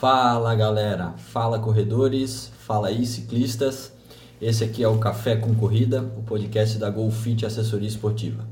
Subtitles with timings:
[0.00, 3.92] Fala galera, fala corredores, fala aí ciclistas.
[4.40, 8.44] Esse aqui é o Café com Corrida, o podcast da Golfit Assessoria Esportiva.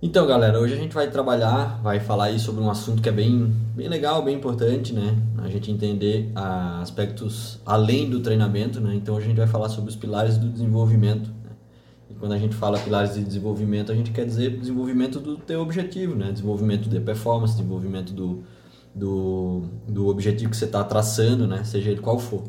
[0.00, 3.12] Então, galera, hoje a gente vai trabalhar, vai falar aí sobre um assunto que é
[3.12, 5.14] bem, bem legal, bem importante, né?
[5.36, 6.30] A gente entender
[6.80, 8.94] aspectos além do treinamento, né?
[8.94, 11.37] Então, a gente vai falar sobre os pilares do desenvolvimento.
[12.18, 16.14] Quando a gente fala pilares de desenvolvimento, a gente quer dizer desenvolvimento do teu objetivo,
[16.14, 16.32] né?
[16.32, 18.42] Desenvolvimento de performance, desenvolvimento do,
[18.94, 21.62] do, do objetivo que você está traçando, né?
[21.64, 22.44] Seja ele qual for.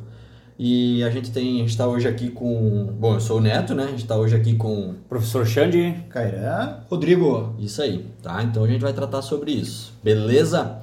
[0.58, 3.74] E a gente tem, a gente está hoje aqui com, bom, eu sou o Neto,
[3.74, 3.84] né?
[3.84, 6.04] A gente está hoje aqui com Professor Xande.
[6.10, 6.80] Cairã.
[6.90, 7.56] Rodrigo.
[7.60, 8.42] isso aí, tá?
[8.44, 10.82] Então a gente vai tratar sobre isso, beleza?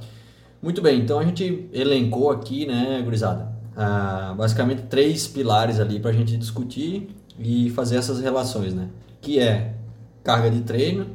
[0.62, 6.10] Muito bem, então a gente elencou aqui, né, gurizada, ah, basicamente três pilares ali para
[6.10, 8.88] a gente discutir e fazer essas relações, né?
[9.20, 9.74] Que é
[10.22, 11.06] carga de treino,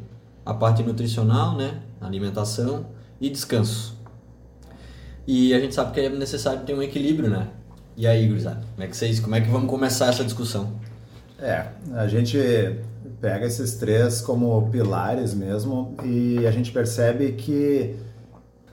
[0.46, 2.86] a parte nutricional, né, alimentação
[3.20, 4.00] e descanso.
[5.28, 7.48] E a gente sabe que é necessário ter um equilíbrio, né?
[7.96, 10.74] E aí, gurizada, como é que vocês, como é que vamos começar essa discussão?
[11.40, 12.38] É, a gente
[13.20, 17.96] pega esses três como pilares mesmo e a gente percebe que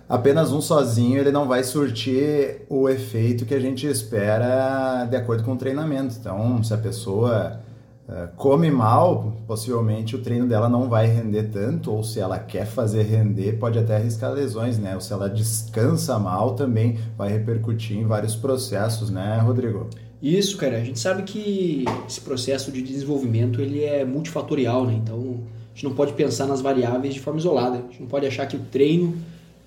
[0.09, 5.45] apenas um sozinho ele não vai surtir o efeito que a gente espera de acordo
[5.45, 6.17] com o treinamento.
[6.19, 7.61] Então, se a pessoa
[8.09, 12.64] eh, come mal, possivelmente o treino dela não vai render tanto, ou se ela quer
[12.64, 14.95] fazer render, pode até arriscar lesões, né?
[14.95, 19.89] Ou se ela descansa mal, também vai repercutir em vários processos, né, Rodrigo?
[20.23, 20.79] Isso, cara.
[20.79, 24.95] A gente sabe que esse processo de desenvolvimento ele é multifatorial, né?
[24.95, 27.77] Então a gente não pode pensar nas variáveis de forma isolada.
[27.77, 29.19] A gente não pode achar que o treino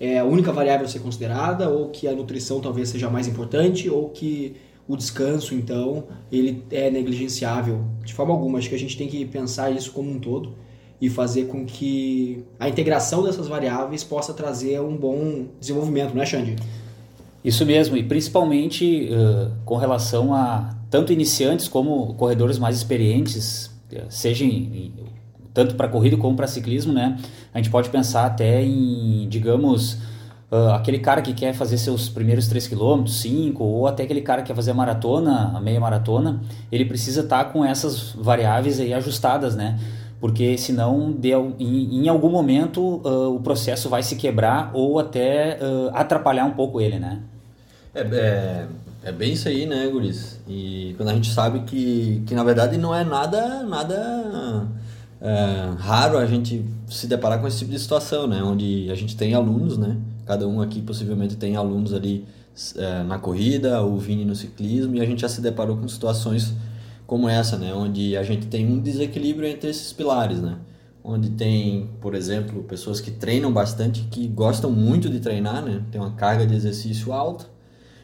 [0.02, 3.88] é a única variável a ser considerada, ou que a nutrição talvez seja mais importante,
[3.88, 4.56] ou que
[4.88, 8.58] o descanso, então, ele é negligenciável de forma alguma.
[8.58, 10.56] Acho que a gente tem que pensar isso como um todo
[11.00, 16.26] e fazer com que a integração dessas variáveis possa trazer um bom desenvolvimento, não é,
[16.26, 16.56] Xande?
[17.44, 23.70] Isso mesmo, e principalmente uh, com relação a tanto iniciantes como corredores mais experientes,
[24.08, 24.92] seja em, em,
[25.54, 27.18] tanto para corrida como para ciclismo, né?
[27.52, 29.94] A gente pode pensar até em, digamos,
[30.50, 34.42] uh, aquele cara que quer fazer seus primeiros 3 km, 5, ou até aquele cara
[34.42, 38.80] que quer fazer a maratona, a meia maratona, ele precisa estar tá com essas variáveis
[38.80, 39.78] aí ajustadas, né?
[40.20, 41.16] Porque senão,
[41.58, 45.58] em, algum momento, uh, o processo vai se quebrar ou até
[45.92, 47.18] atrapalhar um pouco ele, né?
[47.92, 48.66] É, é,
[49.02, 50.40] é bem isso aí, né, Guris?
[50.48, 54.68] E quando a gente sabe que, que na verdade não é nada, nada
[55.24, 58.42] é, raro a gente se deparar com esse tipo de situação, né?
[58.42, 59.96] Onde a gente tem alunos, né?
[60.26, 62.26] Cada um aqui possivelmente tem alunos ali
[62.76, 66.52] é, na corrida, o Vini no ciclismo, e a gente já se deparou com situações
[67.06, 67.72] como essa, né?
[67.72, 70.56] Onde a gente tem um desequilíbrio entre esses pilares, né?
[71.04, 75.84] Onde tem, por exemplo, pessoas que treinam bastante, que gostam muito de treinar, né?
[75.92, 77.46] Tem uma carga de exercício alta,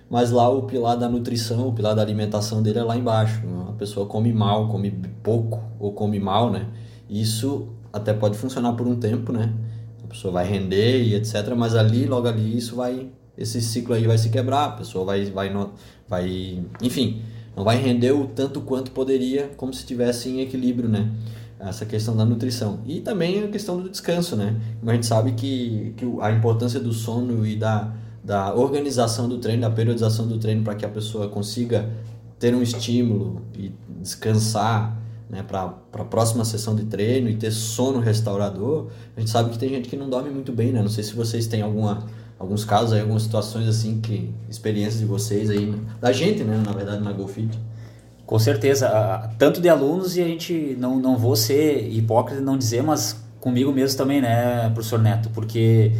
[0.08, 3.42] mas lá o pilar da nutrição, o pilar da alimentação dele é lá embaixo.
[3.68, 4.90] A pessoa come mal, come
[5.22, 6.66] pouco ou come mal, né?
[7.08, 9.52] Isso até pode funcionar por um tempo, né?
[10.04, 14.04] A pessoa vai render e etc, mas ali, logo ali, isso vai esse ciclo aí
[14.04, 15.50] vai se quebrar, a pessoa vai vai
[16.08, 17.22] vai, enfim,
[17.56, 21.10] não vai render o tanto quanto poderia, como se estivesse em equilíbrio, né?
[21.60, 22.80] Essa questão da nutrição.
[22.86, 24.60] E também a questão do descanso, né?
[24.78, 27.92] Como a gente sabe que, que a importância do sono e da
[28.28, 31.88] da organização do treino, da periodização do treino para que a pessoa consiga
[32.38, 34.96] ter um estímulo e descansar
[35.28, 38.88] né, para a próxima sessão de treino e ter sono restaurador.
[39.16, 40.80] A gente sabe que tem gente que não dorme muito bem, né?
[40.80, 42.06] Não sei se vocês têm alguma,
[42.38, 46.72] alguns casos aí, algumas situações assim, que experiências de vocês aí, da gente, né, na
[46.72, 47.58] verdade, na GoFit.
[48.24, 52.82] Com certeza, tanto de alunos e a gente não, não vou ser hipócrita não dizer,
[52.82, 55.92] mas comigo mesmo também, né, professor Neto, porque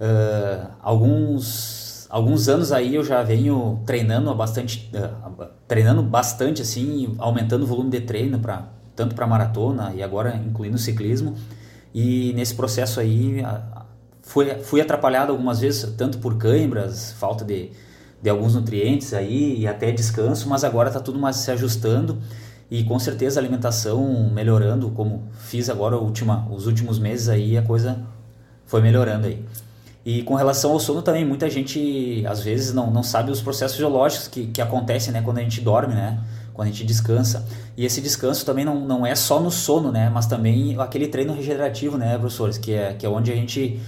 [0.00, 1.79] Uh, alguns
[2.10, 7.90] alguns anos aí eu já venho treinando bastante uh, treinando bastante assim aumentando o volume
[7.90, 11.34] de treino para tanto para maratona e agora incluindo ciclismo.
[11.94, 13.42] E nesse processo aí
[14.20, 17.70] fui, fui atrapalhado algumas vezes tanto por câimbras falta de,
[18.22, 22.18] de alguns nutrientes aí e até descanso mas agora está tudo mais se ajustando
[22.70, 27.62] e com certeza a alimentação melhorando como fiz agora última, os últimos meses aí a
[27.62, 28.04] coisa
[28.66, 29.44] foi melhorando aí
[30.04, 33.76] e com relação ao sono também, muita gente às vezes não, não sabe os processos
[33.76, 36.18] biológicos que, que acontecem né, quando a gente dorme, né?
[36.54, 37.46] Quando a gente descansa.
[37.76, 40.10] E esse descanso também não, não é só no sono, né?
[40.12, 42.56] Mas também aquele treino regenerativo, né, professores?
[42.56, 43.80] Que é, que é onde a gente,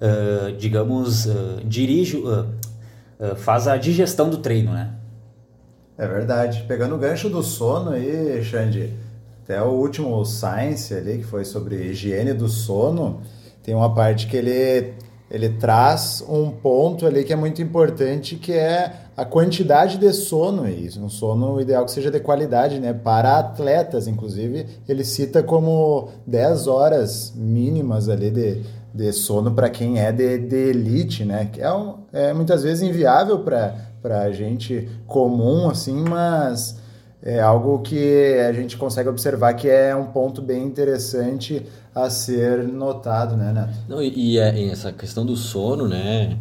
[0.00, 2.46] uh, digamos, uh, dirige, uh,
[3.36, 4.92] faz a digestão do treino, né?
[5.96, 6.64] É verdade.
[6.68, 8.92] Pegando o gancho do sono aí, Xande,
[9.42, 13.20] Até o último Science ali, que foi sobre higiene do sono,
[13.62, 14.94] tem uma parte que ele,
[15.30, 20.68] ele traz um ponto ali que é muito importante, que é a quantidade de sono,
[20.68, 22.92] e um sono ideal que seja de qualidade, né?
[22.92, 28.62] Para atletas, inclusive, ele cita como 10 horas mínimas ali de,
[28.94, 31.48] de sono para quem é de, de elite, né?
[31.52, 36.78] Que é, um, é muitas vezes inviável para gente comum, assim, mas
[37.22, 42.62] é algo que a gente consegue observar que é um ponto bem interessante a ser
[42.62, 43.78] notado, né, Neto?
[43.88, 46.38] Não, e, e é, essa questão do sono, né?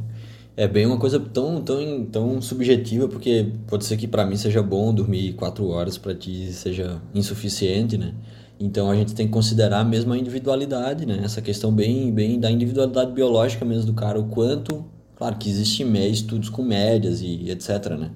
[0.55, 4.61] É bem uma coisa tão, tão, tão subjetiva, porque pode ser que para mim seja
[4.61, 8.13] bom dormir quatro horas, para ti seja insuficiente, né?
[8.59, 11.21] Então a gente tem que considerar mesmo a individualidade, né?
[11.23, 14.83] Essa questão bem, bem da individualidade biológica mesmo do cara, o quanto,
[15.15, 18.09] claro que existem estudos com médias e etc, né?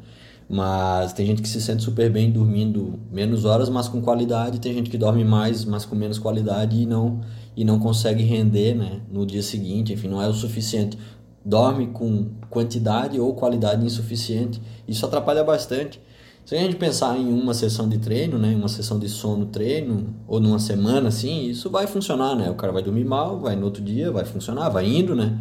[0.52, 4.60] Mas tem gente que se sente super bem dormindo menos horas, mas com qualidade.
[4.60, 7.22] Tem gente que dorme mais, mas com menos qualidade e não
[7.56, 9.94] e não consegue render, né, no dia seguinte.
[9.94, 10.98] Enfim, não é o suficiente.
[11.46, 14.62] Dorme com quantidade ou qualidade insuficiente.
[14.86, 16.02] Isso atrapalha bastante.
[16.44, 20.14] Se a gente pensar em uma sessão de treino, né, uma sessão de sono treino
[20.28, 22.50] ou numa semana assim, isso vai funcionar, né?
[22.50, 25.40] O cara vai dormir mal, vai no outro dia, vai funcionar, vai indo, né?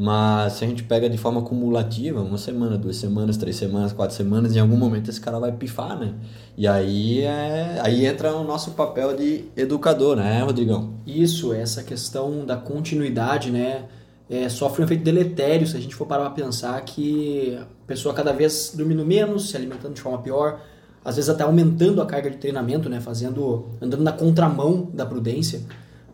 [0.00, 4.14] Mas se a gente pega de forma cumulativa, uma semana, duas semanas, três semanas, quatro
[4.14, 6.14] semanas, em algum momento esse cara vai pifar, né?
[6.56, 10.94] E aí, é, aí entra o nosso papel de educador, né, Rodrigão?
[11.04, 13.86] Isso, essa questão da continuidade, né?
[14.30, 18.14] É, sofre um efeito deletério se a gente for parar para pensar que a pessoa
[18.14, 20.60] cada vez dormindo menos, se alimentando de forma pior,
[21.04, 23.00] às vezes até aumentando a carga de treinamento, né?
[23.00, 25.60] Fazendo, andando na contramão da prudência,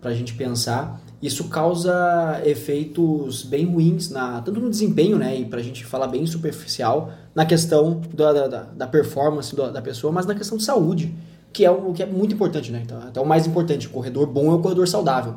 [0.01, 5.47] para a gente pensar isso causa efeitos bem ruins, na, tanto no desempenho, né, e
[5.47, 10.12] para a gente falar bem superficial, na questão da, da, da performance da, da, pessoa,
[10.12, 11.15] mas na questão de saúde,
[11.50, 12.82] que é o que é muito importante, né?
[12.85, 15.35] Então, até o mais importante, o corredor bom é o corredor saudável.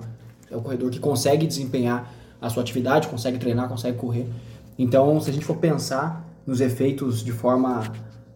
[0.52, 2.12] É o corredor que consegue desempenhar
[2.42, 4.28] a sua atividade, consegue treinar, consegue correr.
[4.78, 7.84] Então, se a gente for pensar nos efeitos de forma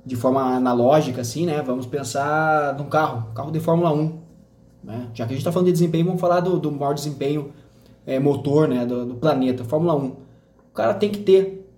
[0.06, 1.62] de forma analógica, assim, né?
[1.62, 4.21] Vamos pensar num carro, carro de Fórmula 1.
[4.84, 5.08] Né?
[5.14, 7.52] Já que a gente está falando de desempenho, vamos falar do, do maior desempenho
[8.06, 10.06] é, motor né, do, do, planeta, Fórmula 1.
[10.08, 10.16] O
[10.74, 11.70] cara tem que ter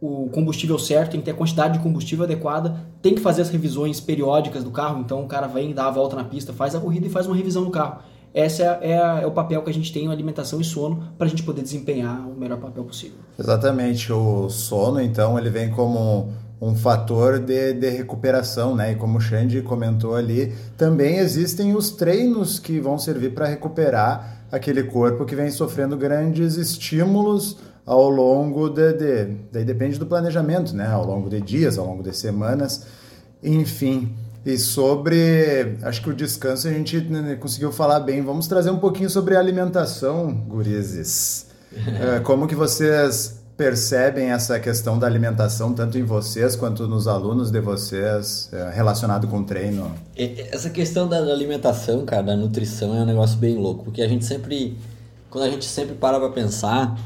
[0.00, 3.48] o combustível certo, tem que ter a quantidade de combustível adequada, tem que fazer as
[3.48, 6.80] revisões periódicas do carro, então o cara vem, dá a volta na pista, faz a
[6.80, 8.00] corrida e faz uma revisão no carro.
[8.34, 11.30] Esse é, é, é o papel que a gente tem, alimentação e sono, para a
[11.30, 13.16] gente poder desempenhar o melhor papel possível.
[13.38, 18.92] Exatamente, o sono então ele vem como um fator de, de recuperação, né?
[18.92, 24.46] E como o Xande comentou ali, também existem os treinos que vão servir para recuperar
[24.50, 30.74] aquele corpo que vem sofrendo grandes estímulos ao longo de, de, daí depende do planejamento,
[30.74, 30.86] né?
[30.86, 32.86] Ao longo de dias, ao longo de semanas,
[33.42, 34.14] enfim.
[34.44, 38.22] E sobre, acho que o descanso a gente né, conseguiu falar bem.
[38.22, 41.46] Vamos trazer um pouquinho sobre alimentação, gurizes.
[42.16, 47.50] É, como que vocês percebem essa questão da alimentação tanto em vocês quanto nos alunos
[47.50, 49.94] de vocês é, relacionado com o treino?
[50.16, 54.24] Essa questão da alimentação, cara, da nutrição é um negócio bem louco, porque a gente
[54.24, 54.76] sempre,
[55.30, 56.98] quando a gente sempre para para pensar,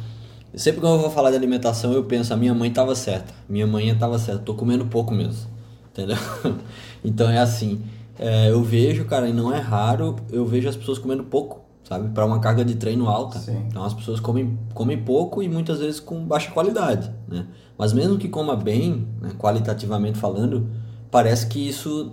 [0.54, 3.66] sempre quando eu vou falar de alimentação eu penso, a minha mãe estava certa, minha
[3.66, 5.50] mãe estava certa, tô comendo pouco mesmo,
[5.92, 6.16] entendeu?
[7.04, 7.82] então é assim,
[8.18, 12.10] é, eu vejo, cara, e não é raro, eu vejo as pessoas comendo pouco sabe?
[12.10, 13.38] Para uma carga de treino alta.
[13.38, 13.64] Sim.
[13.68, 17.46] Então as pessoas comem, comem pouco e muitas vezes com baixa qualidade, né?
[17.78, 20.68] Mas mesmo que coma bem, né, qualitativamente falando,
[21.10, 22.12] parece que isso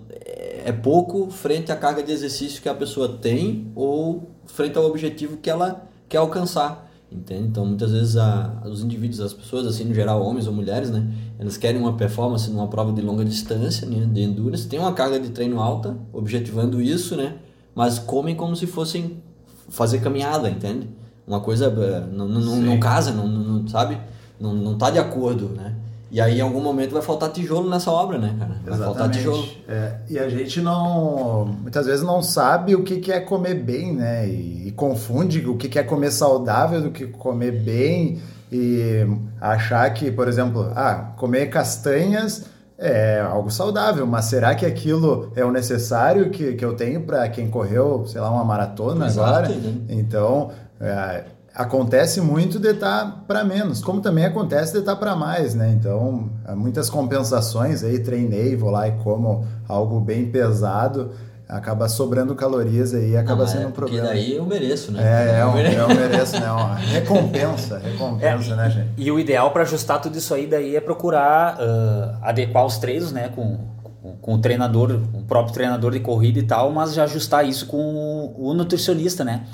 [0.65, 5.37] é pouco frente à carga de exercício que a pessoa tem ou frente ao objetivo
[5.37, 6.83] que ela quer alcançar.
[7.11, 7.47] Entende?
[7.47, 11.07] Então, muitas vezes a, os indivíduos, as pessoas, assim, no geral, homens ou mulheres, né?
[11.37, 14.09] Elas querem uma performance numa prova de longa distância, né?
[14.11, 17.37] De endurance, tem uma carga de treino alta, objetivando isso, né?
[17.75, 19.21] Mas comem como se fossem
[19.69, 20.89] fazer caminhada, entende?
[21.27, 23.97] Uma coisa eh, não, não, não casa, não, não, sabe?
[24.39, 25.75] Não, não tá de acordo, né?
[26.11, 28.55] E aí, em algum momento, vai faltar tijolo nessa obra, né, cara?
[28.63, 28.85] Vai Exatamente.
[28.85, 29.47] faltar tijolo.
[29.67, 31.45] É, e a gente não.
[31.61, 34.27] Muitas vezes não sabe o que, que é comer bem, né?
[34.27, 38.21] E, e confunde o que, que é comer saudável do que comer bem.
[38.51, 39.05] E
[39.41, 42.45] achar que, por exemplo, ah, comer castanhas
[42.77, 47.27] é algo saudável, mas será que aquilo é o necessário que, que eu tenho para
[47.29, 49.49] quem correu, sei lá, uma maratona Exato, agora?
[49.49, 49.77] Né?
[49.89, 54.99] Então, é, acontece muito de estar tá para menos, como também acontece de estar tá
[54.99, 55.69] para mais, né?
[55.71, 61.11] Então, muitas compensações aí, treinei, vou lá e como algo bem pesado,
[61.47, 64.07] acaba sobrando calorias aí e acaba sendo um problema.
[64.07, 65.01] Porque daí eu mereço, né?
[65.03, 66.51] É, é um, eu mereço, né?
[66.51, 68.89] Uma recompensa, recompensa, é, né, gente?
[68.97, 73.11] E o ideal para ajustar tudo isso aí daí é procurar uh, adequar os treinos,
[73.11, 73.75] né, com
[74.21, 77.77] com o treinador, o próprio treinador de corrida e tal, mas já ajustar isso com
[77.77, 79.45] o, o nutricionista, né?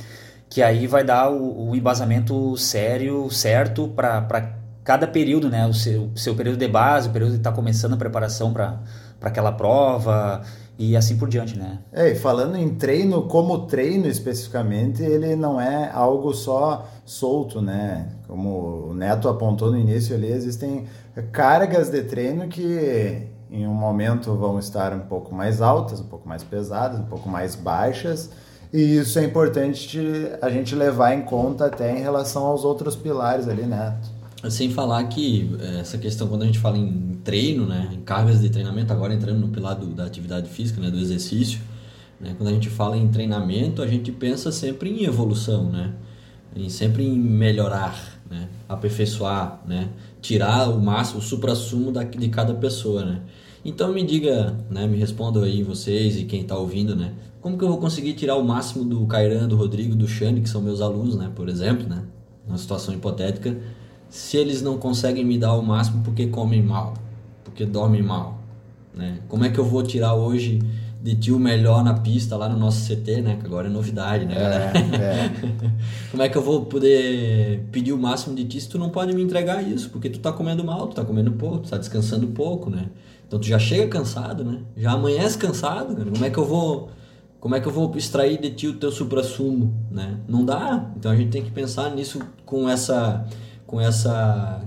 [0.50, 5.65] Que aí vai dar o, o embasamento sério, certo para cada período, né?
[5.65, 8.79] O seu, seu período de base, o período de estar tá começando a preparação para
[9.21, 10.41] aquela prova
[10.77, 11.79] e assim por diante, né?
[11.91, 18.09] É, e falando em treino, como treino especificamente, ele não é algo só solto, né?
[18.27, 20.85] Como o Neto apontou no início ali, existem
[21.31, 26.27] cargas de treino que em um momento vão estar um pouco mais altas, um pouco
[26.27, 28.29] mais pesadas, um pouco mais baixas,
[28.71, 29.99] e isso é importante
[30.41, 33.97] a gente levar em conta até em relação aos outros pilares ali, né?
[34.50, 38.41] Sem falar que eh, essa questão, quando a gente fala em treino, né, em cargas
[38.41, 41.60] de treinamento, agora entrando no pilar do, da atividade física, né, do exercício,
[42.19, 45.93] né, quando a gente fala em treinamento, a gente pensa sempre em evolução, né,
[46.55, 49.89] em sempre em melhorar, né, aperfeiçoar, né,
[50.21, 53.21] tirar o máximo, o supra-sumo de cada pessoa, né.
[53.63, 57.63] Então me diga, né, me respondam aí vocês e quem está ouvindo, né, como que
[57.63, 60.81] eu vou conseguir tirar o máximo do Cairan, do Rodrigo, do Xane, que são meus
[60.81, 62.01] alunos, né, por exemplo, né,
[62.48, 63.55] numa situação hipotética,
[64.12, 66.94] se eles não conseguem me dar o máximo porque comem mal,
[67.46, 68.38] porque dormem mal,
[68.94, 69.20] né?
[69.30, 70.60] Como é que eu vou tirar hoje
[71.01, 73.38] de ti o melhor na pista lá no nosso CT, né?
[73.39, 74.74] Que agora é novidade, né, galera?
[74.77, 75.32] É, é.
[76.12, 79.15] Como é que eu vou poder pedir o máximo de ti se tu não pode
[79.15, 79.89] me entregar isso?
[79.89, 82.89] Porque tu tá comendo mal, tu tá comendo pouco, tu tá descansando pouco, né?
[83.25, 84.60] Então tu já chega cansado, né?
[84.75, 86.12] Já amanhece cansado, cara.
[86.12, 86.89] Como é que eu vou
[87.39, 90.20] como é que eu vou extrair de ti o teu supra-sumo, né?
[90.27, 90.91] Não dá.
[90.96, 93.25] Então a gente tem que pensar nisso com essa
[93.71, 94.61] com essa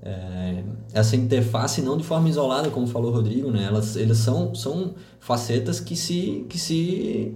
[0.00, 3.64] é, essa interface não de forma isolada, como falou o Rodrigo, né?
[3.64, 7.34] Elas, eles são, são facetas que se, que se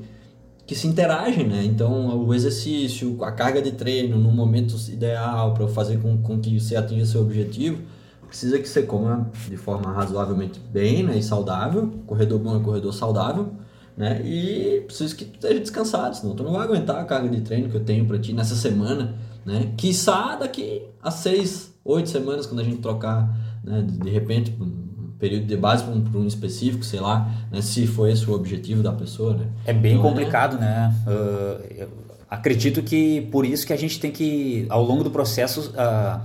[0.64, 1.64] que se interagem, né?
[1.64, 6.60] Então, o exercício, a carga de treino no momento ideal para fazer com, com que
[6.60, 7.82] você atinja seu objetivo,
[8.26, 11.16] precisa que você coma de forma razoavelmente bem, né?
[11.16, 13.48] E saudável, corredor bom é corredor saudável,
[13.96, 14.20] né?
[14.22, 17.70] E precisa que tu esteja descansado, senão tu não vai aguentar a carga de treino
[17.70, 19.14] que eu tenho para ti nessa semana,
[19.45, 19.73] né?
[19.76, 23.28] Quiçá daqui a seis, oito semanas, quando a gente trocar,
[23.64, 27.87] né, de repente, um período de base para um, um, específico, sei lá, né, se
[27.87, 29.47] foi esse o objetivo da pessoa, né?
[29.64, 30.61] É bem então, complicado, é...
[30.61, 30.95] né?
[31.07, 31.88] Uh,
[32.30, 36.21] acredito que por isso que a gente tem que, ao longo do processo, uh,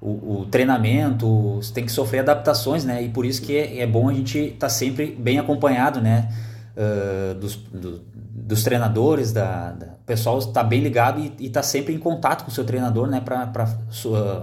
[0.00, 3.02] o, o, treinamento tem que sofrer adaptações, né?
[3.02, 6.28] E por isso que é, é bom a gente estar tá sempre bem acompanhado, né?
[6.76, 8.02] Uh, dos, do,
[8.46, 12.50] dos treinadores, da, da o pessoal está bem ligado e está sempre em contato com
[12.50, 13.68] o seu treinador, né, para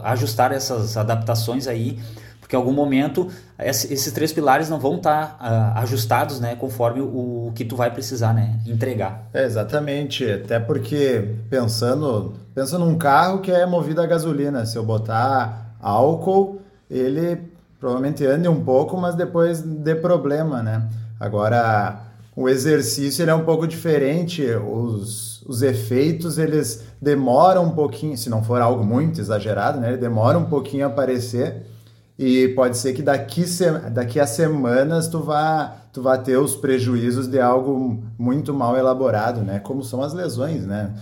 [0.04, 1.98] ajustar essas adaptações aí,
[2.42, 7.00] porque em algum momento esses três pilares não vão estar tá, uh, ajustados, né, conforme
[7.00, 9.30] o, o, que tu vai precisar, né, entregar.
[9.34, 14.84] É, exatamente, até porque pensando, pensa num carro que é movido a gasolina, se eu
[14.84, 16.60] botar álcool,
[16.92, 17.42] ele
[17.80, 20.90] provavelmente ande um pouco, mas depois dê problema, né?
[21.20, 28.30] Agora o exercício é um pouco diferente, os, os efeitos eles demoram um pouquinho, se
[28.30, 29.90] não for algo muito exagerado, né?
[29.90, 31.64] Ele demora um pouquinho a aparecer
[32.18, 33.46] e pode ser que daqui,
[33.92, 39.42] daqui a semanas tu vá, tu vá ter os prejuízos de algo muito mal elaborado,
[39.42, 39.60] né?
[39.60, 40.94] Como são as lesões, né?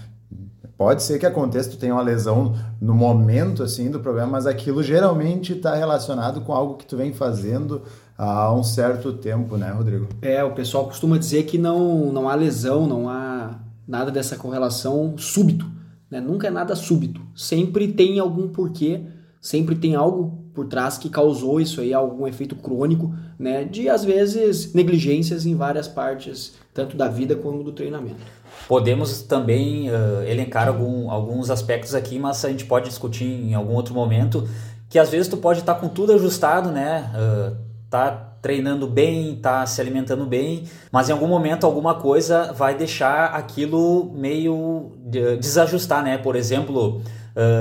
[0.77, 4.81] Pode ser que aconteça, tu tenha uma lesão no momento assim do problema, mas aquilo
[4.81, 7.83] geralmente está relacionado com algo que tu vem fazendo
[8.21, 10.07] há um certo tempo, né, Rodrigo?
[10.21, 15.17] É, o pessoal costuma dizer que não, não há lesão, não há nada dessa correlação
[15.17, 15.65] súbito.
[16.09, 16.21] Né?
[16.21, 17.21] Nunca é nada súbito.
[17.35, 19.01] Sempre tem algum porquê,
[19.41, 23.63] sempre tem algo por trás que causou isso aí, algum efeito crônico, né?
[23.63, 28.19] De às vezes negligências em várias partes, tanto da vida como do treinamento.
[28.67, 33.73] Podemos também uh, elencar algum, alguns aspectos aqui, mas a gente pode discutir em algum
[33.73, 34.45] outro momento
[34.89, 37.09] que às vezes tu pode estar tá com tudo ajustado, né?
[37.15, 38.09] Uh, tá
[38.41, 44.11] treinando bem, tá se alimentando bem, mas em algum momento alguma coisa vai deixar aquilo
[44.15, 44.93] meio
[45.39, 46.17] desajustar, né?
[46.17, 47.03] Por exemplo,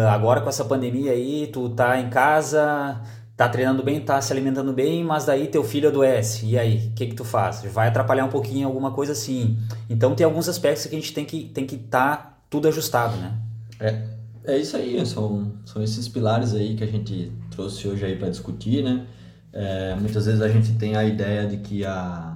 [0.09, 3.03] agora com essa pandemia aí, tu tá em casa,
[3.37, 6.47] tá treinando bem, tá se alimentando bem, mas daí teu filho adoece.
[6.47, 7.63] E aí, o que que tu faz?
[7.65, 9.59] Vai atrapalhar um pouquinho alguma coisa assim.
[9.89, 13.33] Então tem alguns aspectos que a gente tem que tem que tá tudo ajustado, né?
[13.81, 14.03] É,
[14.45, 18.31] é isso aí, são, são esses pilares aí que a gente trouxe hoje aí para
[18.31, 19.07] discutir, né?
[19.53, 22.31] É, muitas vezes a gente tem a ideia de que a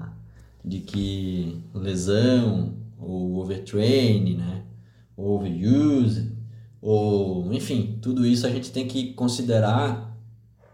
[0.64, 4.62] de que lesão ou overtraining, né,
[5.16, 6.32] overuse,
[6.80, 10.16] ou enfim, tudo isso a gente tem que considerar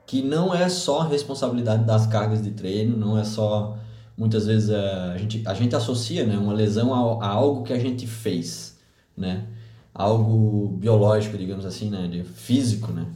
[0.07, 3.77] que não é só responsabilidade das cargas de treino, não é só
[4.17, 7.73] muitas vezes é, a gente a gente associa, né, uma lesão a, a algo que
[7.73, 8.79] a gente fez,
[9.17, 9.47] né,
[9.93, 13.07] algo biológico, digamos assim, né, de físico, né,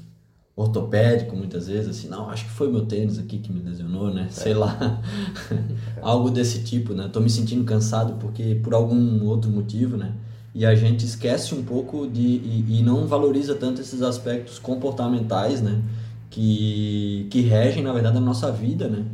[0.57, 4.29] ortopédico muitas vezes, assim, não, acho que foi meu tênis aqui que me lesionou, né?
[4.31, 5.01] Sei lá.
[6.01, 7.09] Algo desse tipo, né?
[7.13, 10.13] Tô me sentindo cansado porque por algum outro motivo, né?
[10.55, 15.61] E a gente esquece um pouco de e, e não valoriza tanto esses aspectos comportamentais,
[15.61, 15.83] né?
[16.31, 19.05] Que, que regem, na verdade, a nossa vida, né?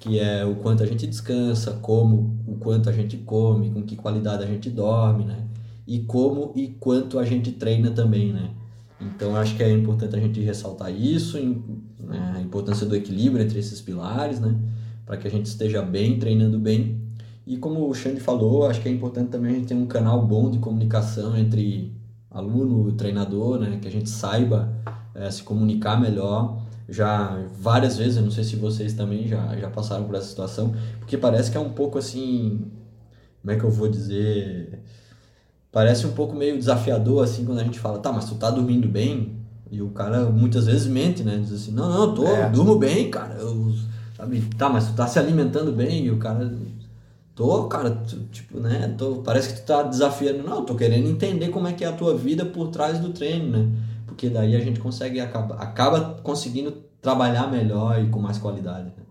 [0.00, 3.94] Que é o quanto a gente descansa, como, o quanto a gente come, com que
[3.94, 5.44] qualidade a gente dorme, né?
[5.86, 8.50] E como e quanto a gente treina também, né?
[9.00, 11.38] Então, acho que é importante a gente ressaltar isso,
[12.00, 14.56] né, a importância do equilíbrio entre esses pilares, né?
[15.06, 17.00] Para que a gente esteja bem, treinando bem.
[17.46, 20.26] E como o Xande falou, acho que é importante também a gente ter um canal
[20.26, 21.92] bom de comunicação entre
[22.30, 23.78] aluno e treinador, né?
[23.80, 24.72] Que a gente saiba
[25.14, 26.60] é, se comunicar melhor.
[26.88, 30.74] Já várias vezes, eu não sei se vocês também já, já passaram por essa situação,
[30.98, 32.64] porque parece que é um pouco assim.
[33.40, 34.82] Como é que eu vou dizer?
[35.70, 38.88] Parece um pouco meio desafiador, assim, quando a gente fala, tá, mas tu tá dormindo
[38.88, 39.36] bem?
[39.70, 41.38] E o cara muitas vezes mente, né?
[41.38, 42.48] Diz assim, não, não, eu tô, é.
[42.48, 43.34] durmo bem, cara.
[43.34, 43.72] Eu,
[44.16, 46.06] sabe, tá, mas tu tá se alimentando bem?
[46.06, 46.50] E o cara,
[47.34, 48.94] tô, cara, tu, tipo, né?
[48.96, 50.42] Tô, parece que tu tá desafiando.
[50.42, 53.50] Não, tô querendo entender como é que é a tua vida por trás do treino,
[53.50, 53.68] né?
[54.06, 58.86] Porque daí a gente consegue, acaba, acaba conseguindo trabalhar melhor e com mais qualidade.
[58.86, 59.02] Né?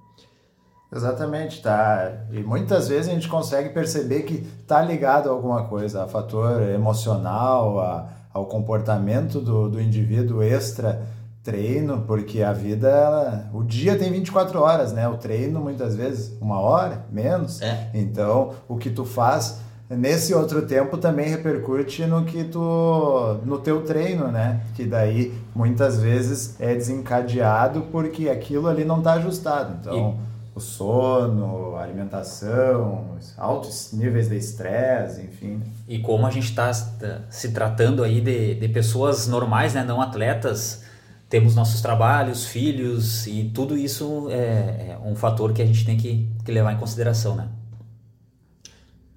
[0.94, 2.12] Exatamente, tá.
[2.32, 6.62] E muitas vezes a gente consegue perceber que tá ligado a alguma coisa, a fator
[6.62, 11.02] emocional, a, ao comportamento do, do indivíduo extra
[11.44, 15.08] treino, porque a vida, ela, o dia tem 24 horas, né?
[15.08, 17.62] O treino muitas vezes uma hora, menos.
[17.62, 17.90] É.
[17.94, 23.84] Então, o que tu faz nesse outro tempo também repercute no que tu no teu
[23.84, 24.62] treino, né?
[24.76, 29.78] Que daí muitas vezes é desencadeado porque aquilo ali não está ajustado.
[29.80, 35.62] Então, e o sono, a alimentação, altos níveis de estresse, enfim.
[35.88, 40.84] E como a gente está se tratando aí de, de pessoas normais, né, não atletas,
[41.30, 45.98] temos nossos trabalhos, filhos e tudo isso é, é um fator que a gente tem
[45.98, 47.48] que, que levar em consideração, né?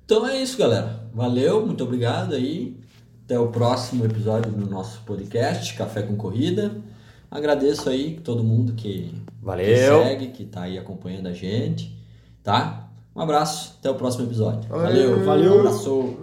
[0.05, 1.09] Então é isso, galera.
[1.15, 2.77] Valeu, muito obrigado aí.
[3.25, 6.73] Até o próximo episódio do nosso podcast Café com Corrida.
[7.31, 9.65] Agradeço aí todo mundo que, Valeu.
[9.65, 11.97] que segue, que tá aí acompanhando a gente,
[12.43, 12.89] tá?
[13.15, 14.69] Um abraço, até o próximo episódio.
[14.69, 15.57] Valeu, valeu.
[15.57, 16.17] Um abraço.